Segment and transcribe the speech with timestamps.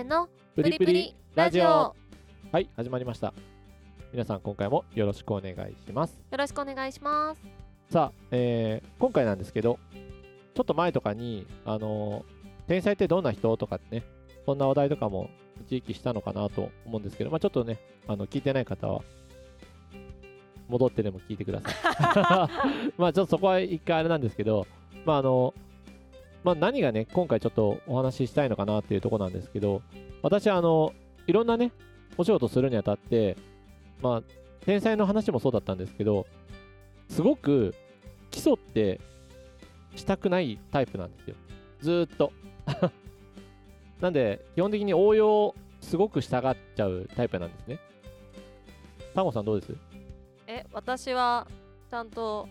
[0.00, 1.64] ーのプリプリラジオ。
[1.64, 1.96] よ
[2.52, 3.34] はい始まりました。
[4.12, 6.18] 皆さん今回もよろしくお願いします。
[6.30, 7.42] ろしくお願いします。
[7.90, 9.78] さあ、えー今回なんですけど
[10.54, 13.56] ちょっと前とかにあのー天才ってどんな人？
[13.56, 14.04] とかってね
[14.46, 15.30] そんな話題とかも
[15.62, 19.02] 一時期したのかなと思うんですけどまあちょっとねあの聞いてない方は
[20.68, 22.92] 戻ってでも聞いてください。
[22.96, 24.66] まあちょっとそこは一回あれなんですけど
[25.04, 25.54] まああの
[26.48, 29.82] まあ何がね今回ちょっとお話ししたいのかなっていうところなんですけど
[30.22, 30.94] 私はあの
[31.26, 31.72] いろんなね
[32.16, 33.36] お仕事するにあたって
[34.00, 34.22] まあ
[34.64, 36.26] 天才の話もそうだったんですけど
[37.10, 37.74] すごく
[38.30, 38.98] 基礎って
[39.94, 41.36] したくないタイプなんですよ。
[41.80, 42.32] ずーっと。
[44.00, 47.78] なんで基本的に応用すごく従っちゃうタイプなんですね。
[49.14, 49.76] タモさんどうです？
[50.46, 51.46] え私は
[51.90, 52.48] ちゃんと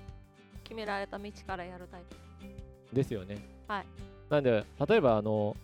[0.64, 2.96] 決められた道からやるタイプ。
[2.96, 3.86] ですよねはい。
[4.30, 5.56] なんで例えばあの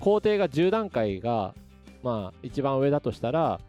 [0.00, 1.54] 工程が10段階が
[2.02, 3.60] まあ一番上だとしたら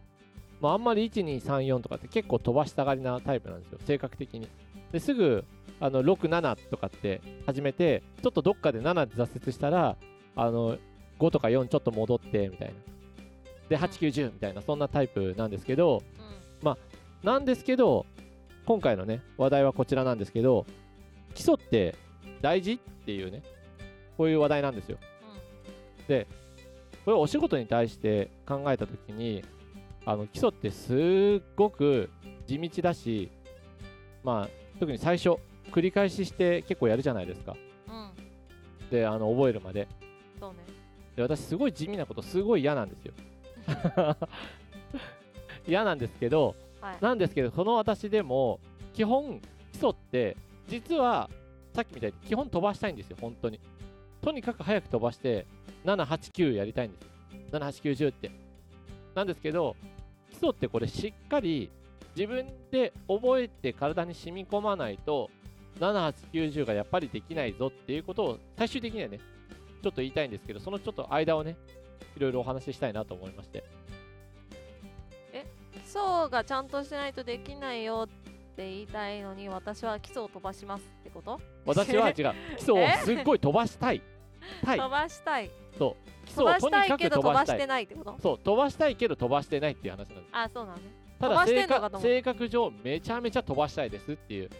[0.61, 3.80] まあ、あんまり1234とかって結構飛ばしたがりなタイプなんですよ。
[3.86, 4.47] 性格的に。
[4.91, 5.45] ですぐ
[5.80, 9.95] あの67とかって始めてちょっとどっかで7で挫折したら
[10.36, 10.78] あの
[11.19, 12.73] 5とか4ちょっと戻ってみたいな。
[13.69, 16.03] で8910みたいなそんなタイプなんですけど
[16.63, 16.75] うん。
[17.23, 18.06] なんですけど
[18.66, 20.66] 今回のね話題はこちらなんですけど
[21.34, 21.95] 基礎って
[22.41, 22.73] 大事？
[22.73, 23.41] っていうね
[24.17, 24.97] こういう話題なんですよ
[26.07, 26.27] で
[27.05, 27.57] これお仕事？
[27.57, 29.43] に対して考えた時に
[30.05, 32.09] あの基礎ってすっごく
[32.47, 33.31] 地道だし
[34.23, 35.37] まあ特に最初
[35.71, 37.55] 繰り返しして結構やるじゃないですか
[38.89, 39.87] であの覚えるまで
[40.39, 40.57] そうね
[41.15, 43.13] で私すごい地味なことすごい嫌なんですよ
[45.67, 48.59] 嫌なんですけどはいなんですけどその私でも
[48.93, 51.29] 基本基礎って実は
[51.80, 53.58] さっきみたいに基本飛ばしたいんですよ本当に。
[54.22, 55.45] とにかく早く飛ばして
[55.85, 57.09] 789やりたいんですよ。
[57.58, 58.31] 7、8、9、10って。
[59.16, 59.77] なんですけど
[60.30, 61.69] 基礎ってこれしっかり
[62.17, 65.29] 自分で覚えて体に染み込まないと
[65.79, 69.19] 7890がやっぱりできないぞっていうことを最終的にはね
[69.81, 71.56] ちょっと言いたいんですけどそのちょっと間をね
[72.17, 73.63] いろいろお話ししたいなと思いまして。
[75.31, 78.19] え基礎がちゃんとしないとできないよっ
[78.59, 81.40] て言いたいのに私は基礎を飛ばしますってこと？
[81.66, 82.14] 私は 違う。
[82.58, 84.02] 基礎をすっごい飛ばしたい。
[84.66, 85.50] 飛ばしたい。
[85.50, 85.96] 基礎
[86.36, 88.18] 飛ばしをとにかく飛ばしてないってこと？
[88.22, 88.40] そう。
[88.40, 90.22] 飛ばしたいけど飛ばしてないっていう話なんです。
[90.34, 90.78] あそうなの？
[90.78, 90.84] ね
[91.20, 94.50] ただ飛ばして性格んのかと思った性格上めちゃめちゃ飛ばしたいですっていう。
[94.50, 94.59] だか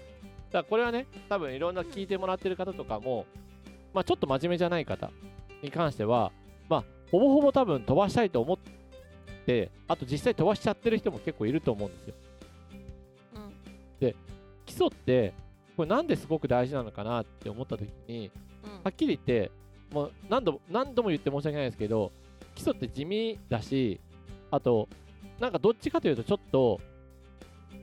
[0.52, 3.26] らこれはね多分いろんな聞いてもらってる方とかも、
[3.94, 5.12] まあちょっと真面目じゃない方
[5.62, 6.32] に関しては
[6.70, 8.58] まあほぼほぼ多分飛ばしたいと思っ
[9.46, 12.16] てあと実際飛ばしちゃってる人も結構いると思うんですよ
[14.08, 14.16] うん
[14.66, 15.34] 基礎って
[15.76, 18.32] これなんですごく大事なのかなって思った時に
[18.64, 18.72] うん。
[18.84, 19.52] はっきり言って
[19.92, 22.12] もう何度も何度も言って申し訳ないですけど
[22.54, 24.00] 基礎って地味だし
[24.52, 24.88] あと
[25.40, 26.80] なんかどっちかというとちょっと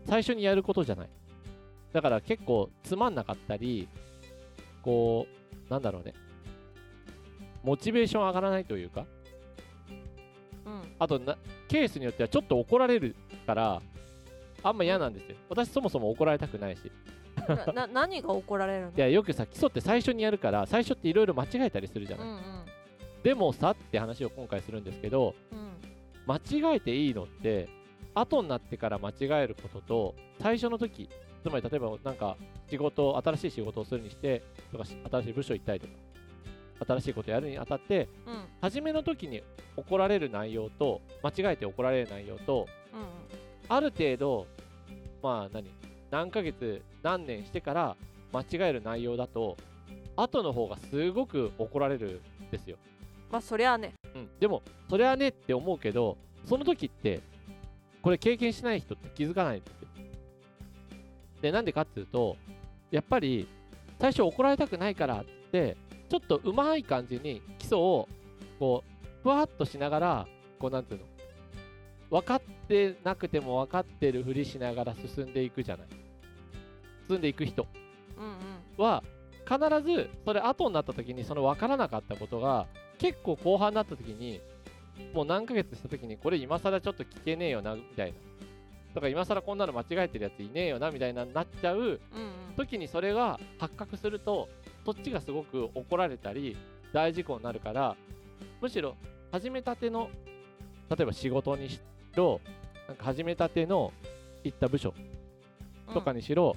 [0.05, 1.09] 最初にやることじゃない。
[1.93, 3.89] だから結構つまんなかったり
[4.83, 5.27] こ
[5.69, 6.15] うなんだろうね。
[7.65, 9.07] モチベーション上がらないというか
[10.67, 10.83] うん。
[11.01, 13.17] あとなケースによってはちょっと怒られる
[13.47, 13.83] から
[14.63, 15.37] あんま嫌なんですよ。
[15.49, 16.91] 私そもそも怒られたくないし。
[17.67, 18.93] な な何が怒られるの？
[18.97, 22.41] いやよくさ基礎って最初にやるから最初っていろいろ間違えたりするじゃない、うんうん。
[23.23, 25.77] でもさって話を今回するんですけどうん。
[26.27, 26.37] 間
[26.73, 27.69] 違えていいのって
[28.15, 31.09] 後になってから間違えることと最初の時
[31.43, 32.37] つまり例えばなんか
[32.69, 34.43] 仕事新しい仕事をするにして
[34.73, 35.93] とかし新しい部署行ったりとか
[36.87, 38.45] 新しいことやるにあたってうん。
[38.61, 39.43] 初めの時に
[39.77, 43.07] 怒られる内容と間違えて怒られる内容とうんうん
[43.69, 44.47] ある程度
[45.23, 45.71] まあ何？
[46.11, 46.83] 何ヶ月？
[47.03, 47.97] 何年してから
[48.33, 49.57] 間違える内容だと
[50.17, 52.77] 後の方がすごく怒られるんですよ。
[53.31, 53.93] まあそりゃあね。
[54.15, 57.21] うん、でもそれはねって思うけどその時って
[58.03, 59.89] これ経験しない人って気づかないんですよ。
[61.43, 62.37] でなんでかっていうと
[62.91, 63.47] やっぱり
[64.01, 65.77] 最初怒られたくないからって
[66.09, 68.09] ちょっとうまい感じに基礎を
[68.59, 70.27] こうふわっとしながら
[70.59, 71.07] こうなんていうの？
[72.11, 75.87] 分かってなくても分かってるふりしながら進んでいくじゃない。
[77.09, 77.67] 進んでいく人。
[78.77, 79.03] は
[79.47, 82.67] 必ずそれ後になった時にその分からなかったことが
[82.99, 84.41] 結構後半になった時に
[85.15, 88.19] もう何ヶ月した時にこれ今更ちょっと聞けねえよなみたいな。
[88.95, 92.01] とか今更こんなの間違えてるやついねえよなみたいななっちゃう
[92.57, 94.49] 時にそれが発覚すると
[94.87, 96.57] そっちがすごく怒られたり
[96.95, 97.95] 大事故になるから
[98.63, 98.97] むしろ
[99.31, 100.09] 始めたての
[100.89, 101.79] 例えば仕事にし
[102.17, 102.41] ろ
[102.89, 103.93] なんか始めたての
[104.43, 104.95] 行った部署
[105.93, 106.57] とかにしろ、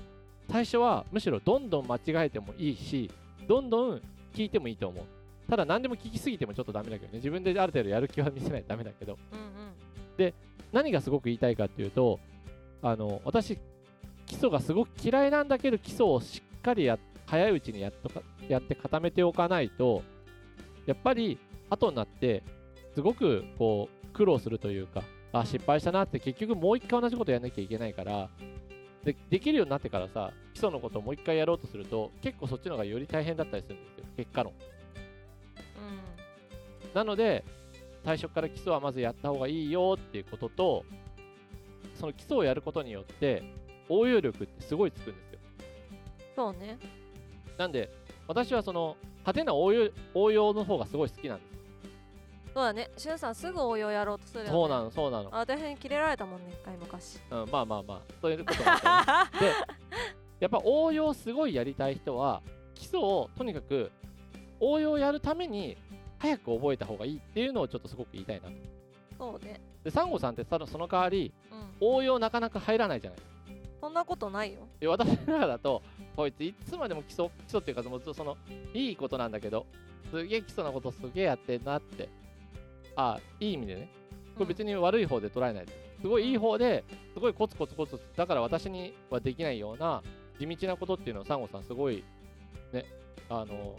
[0.49, 3.11] 最初はむしろどんどん間違えてもいいし
[3.47, 4.01] どんどん
[4.33, 5.03] 聞いてもいいと思う。
[5.49, 7.17] ただ何でも聞きすぎてもちょっとダメだけどね。
[7.17, 9.17] 自分である程度やる気は見せないとダメだけど。
[9.31, 10.33] うんうん。
[10.71, 12.19] 何がすごく言いたいかっていうと
[12.81, 13.57] あの私
[14.25, 20.03] 基礎がすごく嫌いなんだけど基礎をしっかりや早いうちにやっとかやって固めておかないと
[20.85, 21.37] やっぱり
[21.69, 22.43] 後になって
[22.95, 28.29] すごくこう苦労するというかあ失敗したなって結局もう一回同じことやんなきゃいけないから
[29.03, 34.53] でできるようになってからさ基礎のことをもう一回やろうとすると結構そっちの方がより大変だったりするんですよ結果論。
[36.93, 37.43] なので
[38.03, 40.85] 最初から基礎はまずやった方がいいよっていうことと
[41.99, 43.43] その基礎をやることによって
[43.87, 45.39] 応用力ってすごいつくんですよ。
[46.35, 46.77] そうね。
[47.57, 47.91] なんで
[48.27, 51.48] 私はその派手な応用応用の方がすごい好きなんです
[52.53, 52.89] そうだね。
[52.97, 54.51] しゅんさんすぐ応用やろうとするよね。
[54.51, 57.19] そうなのそうなの、あ私にキレられたもんね一回昔。
[57.29, 57.99] うん、まあまあまあ。
[58.21, 59.39] そういうこともあったね。
[59.39, 59.53] で
[60.41, 62.41] やっぱ応用すごいやりたい人は
[62.73, 63.91] 基礎をとにかく
[64.59, 65.77] 応用やるために
[66.17, 68.53] 早く覚えた方がいいっていうのをちょっとすごく言いたいなと。
[69.17, 69.61] そうね。
[69.83, 71.69] でサンゴさんってただその代わりうん。
[71.81, 73.19] 応用なかなか入らないじゃない。
[73.81, 74.67] そんなことないよ。
[74.79, 75.81] で私の中だと
[76.15, 78.37] こいついつまでも基礎基礎っていうかもうその
[78.73, 79.65] いいことなんだけど
[80.11, 82.09] すげえ基礎なことすげえやってんなって
[82.95, 83.89] あいい意味でね。
[84.35, 85.73] これ別に悪い方で捉えないで。
[85.73, 86.83] すすごいいい方で
[87.13, 90.01] すごいコツコツコツだから私にはできないような
[90.39, 92.03] 地道なことっていうのをサンゴさんすごい
[92.71, 92.85] ね
[93.29, 93.75] あの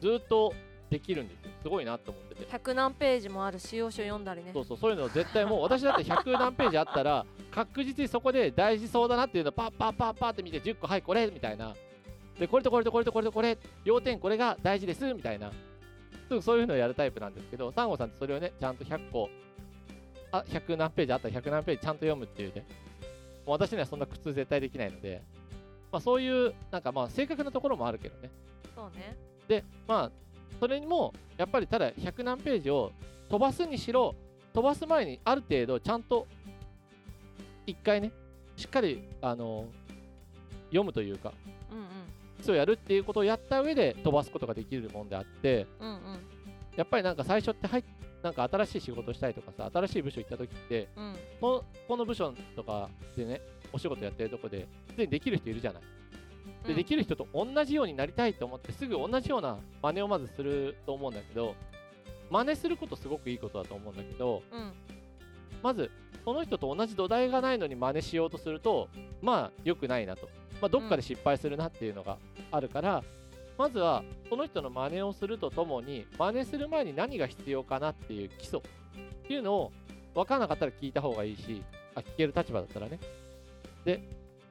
[0.00, 0.52] ずっと
[0.90, 1.50] できるんですよ。
[1.62, 2.44] すごいなと思ってて。
[2.44, 4.50] 100何ページもある使用書読んだりね。
[4.52, 11.74] そうそうそういうの絶対もう私だって100何ページあったら 確実にそこで大事そうだなっていうのをパッパッパッパッって見て10個はいこれみたいな。
[12.38, 15.50] でこれとこれとこれとこれとこれ要点これが大事ですみたいな
[16.28, 19.28] すぐそういうのをやるタイプなんですけどサンゴさんってそれをねちゃんと100個
[20.32, 22.66] あ100何ページあったら100何ページちゃんと読むっていうね。
[23.46, 25.22] もう私にはそんな苦痛絶対できないので
[25.92, 28.30] まあそういうなんかまあ正確なところもあるけどね。
[28.74, 29.16] そうね。
[29.46, 30.10] でまあ
[30.58, 32.92] それにもやっぱりただ100何ページを
[33.28, 34.14] 飛ばすにしろ
[34.52, 36.26] 飛ばす前にある程度ちゃんと
[37.66, 38.10] 一回ね
[38.56, 39.66] しっかりあの
[40.66, 41.32] 読むというか。
[41.70, 41.84] うんうん
[42.36, 45.98] 基礎をやるっていうことをやった上で飛ばすことができるもんであってうんうん。
[46.76, 47.84] やっぱりなんか最初って入っ
[48.22, 51.16] なんか新しい仕事したいとかさ新しい部署行った時ってうん。
[51.40, 53.40] このこの部署とかでね
[53.72, 55.82] お仕事やってるとこですでにできる人いるじゃない。
[56.66, 61.54] でできる人と同じようになりたいと思ってすぐ同じような真似をまずすると思うんだけど
[62.30, 64.72] 真似することすごくいいことだと思うんだけどうん。
[65.62, 65.90] まず
[66.24, 68.88] その人と同じ土台がないのに真似しようとすると
[69.22, 70.28] まあ良くないなと、
[70.60, 72.18] まあ、どっかで失敗するなっていうのが
[72.50, 73.02] あるから、
[73.58, 78.62] まずはその人の真似をするとともに真似する前に何が必要かなっていう基礎っ
[79.26, 79.72] ていうのを
[80.14, 81.62] 分からなかったら聞いた方がいいし
[81.94, 82.98] あ聞ける立場だったらね。
[83.84, 84.02] で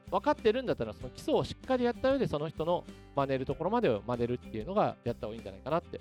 [0.09, 2.83] 分かってるんだったらその基礎をしっかりやった上でその人の
[3.15, 5.99] 真似るところまでを真似るっていうのがやった方がいいんじゃないかなって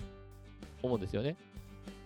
[0.82, 1.36] 思うんですよね。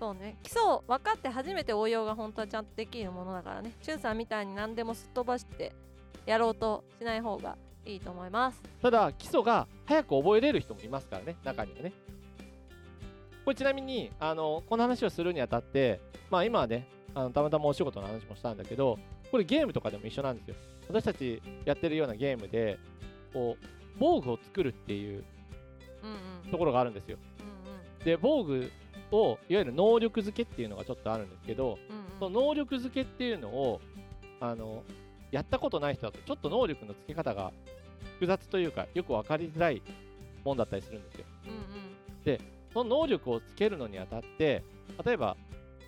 [0.00, 0.36] そうね。
[0.42, 3.72] 基礎を分かって初めて応用が本当はちゃんとできるものだからね。
[3.82, 5.72] しゅんさんみたいに何でもすっ飛ばして
[6.24, 8.62] やろうとしない方がいいと思います。
[8.82, 11.92] ただ基礎が早く覚えれる人もいますからね中にはね。
[13.44, 18.98] これちなみにあのこの話をするにあたってまあ今はねあのたまたまお仕事の話もしたんだけど
[19.30, 20.54] これゲームとかでも一緒なんですよ。
[20.88, 22.78] 私たちやってるようなゲームで
[23.32, 23.66] こう
[23.98, 25.24] 防具を作るっていう
[26.02, 26.10] うん
[26.44, 26.50] うん。
[26.50, 27.16] ところがあるんですよ。
[27.40, 28.70] うんで防具
[29.10, 32.04] をいわゆる能力付けっていうのがちょっとあるんですけどうんうん。
[32.20, 33.80] その能力付けっていうのを
[34.40, 34.82] あの
[35.30, 37.52] やったことない人だとちょっと能力の付け方が
[38.14, 39.82] 複雑というかよく分かりづらい
[40.44, 41.24] もんだったりするんですよ。
[41.46, 42.38] うんうん。
[42.72, 44.62] その能力をつけるのにあたって
[45.04, 45.36] 例えば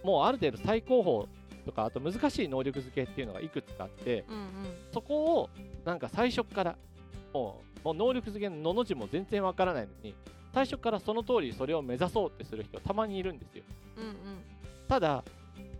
[0.02, 4.47] もうある程度最高峰とかあと難しい能力付けっていうのがいくつかあってうんうん。
[4.92, 5.50] そこを
[5.85, 6.76] なんか最初から
[7.32, 10.14] もうもう能力付けののの字も全然わからないのに
[10.52, 13.64] 最初からその通りそれを目指そうってする人たまにいるんですよ。
[13.97, 14.14] うんうん。
[14.88, 15.23] ただ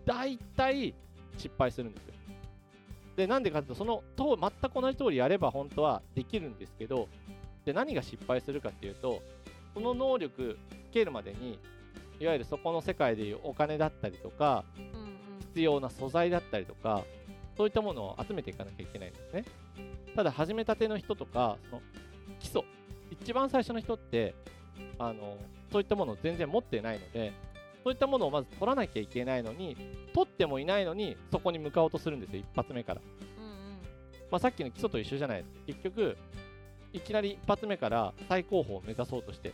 [0.05, 0.95] 大体
[1.37, 2.15] 失敗するんですよ
[3.17, 7.09] でなんでかっていうとそのと全く同じ通りやれば本当はできるんですけど
[7.65, 9.23] で何が失敗するかっていうと
[9.75, 10.59] その能力
[10.91, 11.59] つけるまでに
[12.19, 14.65] いわゆるそこの世界でいうお金だったりとか
[15.41, 17.05] 必要な素材だったりとか
[17.57, 19.45] そういったものを集めていかなきゃいけないんですね。
[20.15, 21.83] ただ始めたての人とかその
[22.39, 22.63] 基礎
[23.11, 24.35] 一番最初の人って
[24.99, 25.37] あの
[25.71, 27.33] そういったものを全然持ってないので
[27.83, 29.77] そういったものをまず取らなきゃいけないのに
[30.15, 33.01] 取ってもいないのにそこに向かおうとするんですよ一発目から、
[33.39, 33.51] うんうん。
[34.31, 35.51] まあ、さっきの基礎と一緒じゃないです。
[35.51, 36.17] か結局
[36.93, 39.53] いきなり一発目から最高峰を目指そうとして。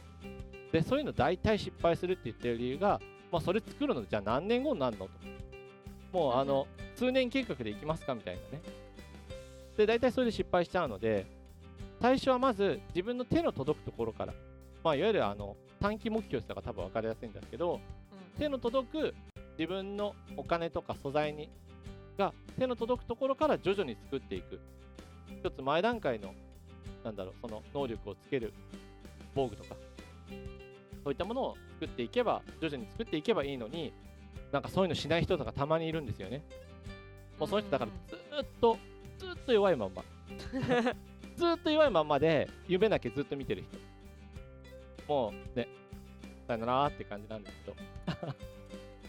[0.73, 5.11] でそういうの大体失敗するって言ってる理由が、まあ、それ作るのじゃあ何年後になるのと。
[6.13, 6.67] もうあの
[6.97, 8.63] 数年計画でいきますかみたいなね。
[9.77, 11.27] で大体それで失敗しちゃうので
[12.01, 14.33] 最初はまず自分の手の届くところから、
[14.83, 17.81] まあ、いわゆるあの短期目標とか多分分かりやすいんですけど
[18.39, 19.15] 手の届く
[19.59, 21.49] 自分のお金とか素材に
[22.19, 24.61] が手の届くところから徐々に作っていく。
[25.41, 26.35] 一つ前段階の
[27.05, 28.53] なんだろうその能力をつける
[29.35, 29.77] 防具とか。
[31.05, 33.93] そういったものを作っていけば徐々に作っていけばいいのに
[34.51, 36.43] なんかそういうのしない人とかたまにいるんですよね。
[37.39, 38.77] もうその人だからずーっと
[39.19, 40.03] ずーっと弱いまんま。
[41.37, 43.79] ずーっと弱いまんまで夢だけずっと見てる人。
[45.07, 45.69] もうね
[46.49, 47.77] さよならって感じなんですけど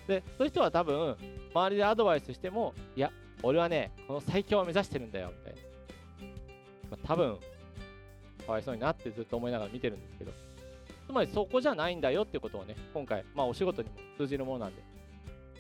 [0.07, 1.15] でそういう人は多分
[1.53, 3.11] 周りでアドバイスしてもいや
[3.43, 5.59] 俺はねこの最強を目指してるんだよみたいな、
[6.91, 7.37] まあ、多分
[8.45, 10.31] かわいそうになってずっと思いながら見てるんですけど。
[11.07, 14.81] つまりそこじゃないんだよってことをね今回まあお仕事にも通じるものなんで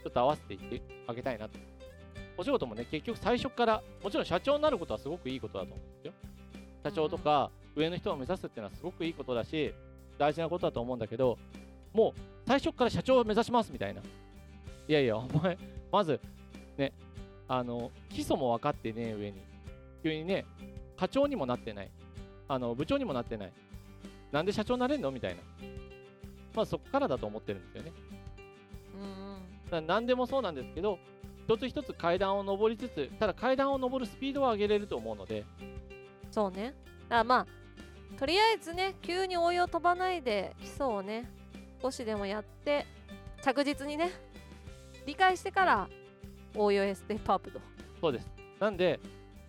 [0.03, 1.57] ちょっと合わせていってあげたいなと。
[2.37, 6.13] お仕事もね結局最初からもちろん社長になることはすごくいいことだと思うんですよ。
[6.83, 9.73] 社長とか上の人を目指すっていうのはすごくいいことだし
[10.17, 11.37] 大事なことだと思うんだけど
[11.97, 14.01] もう最初から社長を目指しますみたいな。
[14.87, 15.57] いやいやお前
[15.91, 16.19] まず
[16.77, 16.93] ね
[17.47, 19.41] あの基礎も分かってね上に。
[20.03, 20.45] 急にね
[20.95, 21.89] 課長にもなってない。
[22.47, 23.51] あの部長にもなってない。
[24.31, 25.41] なんで社長になれんのみたいな。
[26.53, 27.91] まあそこからだと思ってるんですよね。
[29.71, 29.87] うんうん。
[29.87, 30.99] 何でもそうなんですけど
[31.47, 35.45] 一つ一つ階段を上りつつただ階段を上るスピードは上げれると思うので。
[36.29, 36.75] そうね。
[37.09, 37.47] だからまあ
[38.19, 41.27] とりあえずね急に応用飛ばないで基礎をね
[41.81, 42.85] 少しでもやって
[43.41, 44.11] 着実にね
[45.05, 45.89] 理解してから
[46.55, 47.59] 応用へステップアップと。
[48.01, 48.27] そうです。
[48.59, 48.99] なんで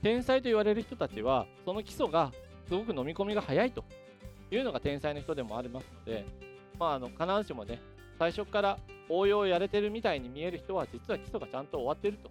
[0.02, 2.32] 天才と言われる人たちはその基礎が
[2.68, 3.84] すごく飲み込みが早いと。
[4.50, 6.24] いうのが天才の人でもありますので
[6.78, 7.82] まああの必ずしもね
[8.18, 8.78] 最初から
[9.10, 12.30] 応用をやれてるみたいに見える人は実は基礎がちゃんと終わってると。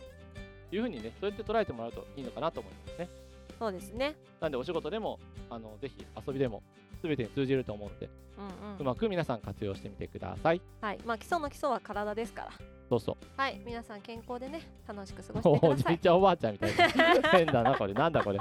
[0.72, 3.10] いうふうにねそうやって捉えてもらうといいのかなと思いますね。
[3.58, 4.16] そうですね。
[4.40, 6.62] なんでお仕事でもあのぜひ遊びでも
[7.02, 8.50] 全てに通じると思うのでうんう
[8.80, 10.62] うんまく皆さん活用してみてください。
[10.82, 11.00] はい。
[11.06, 12.52] まあ基礎の基礎は体ですから。
[12.90, 13.16] そうそう。
[13.36, 13.60] はい。
[13.66, 15.94] 皆さん健康でね楽しく過ごしておおください。
[15.94, 16.76] じいちゃんおばあちゃんみたい。
[17.22, 17.94] な変だなこれ。
[17.94, 18.40] なんだこれ、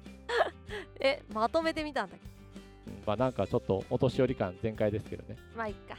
[1.00, 2.22] えまとめてみたんだけ？
[2.90, 5.36] どうんまあなんかちょっとお年寄り感全開ですけどね。
[5.54, 5.96] まあいっか。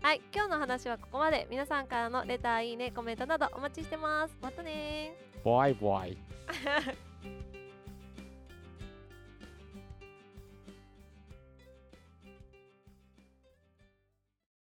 [0.00, 0.20] はい。
[0.34, 1.46] 今日の話はここまで。
[1.50, 4.34] 皆さんからのレターいいねコメントなどお待ちしてます。
[4.40, 6.12] またねボワイボワイ。
[6.12, 6.96] ー